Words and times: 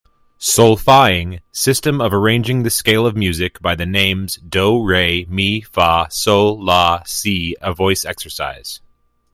Solfaing 0.39 1.41
system 1.51 2.01
of 2.01 2.11
arranging 2.11 2.63
the 2.63 2.71
scale 2.71 3.05
of 3.05 3.15
music 3.15 3.61
by 3.61 3.75
the 3.75 3.85
names 3.85 4.37
do, 4.37 4.81
re, 4.83 5.27
mi, 5.29 5.61
fa, 5.61 6.07
sol, 6.09 6.59
la, 6.59 7.03
si 7.05 7.55
a 7.61 7.71
voice 7.71 8.03
exercise. 8.03 8.79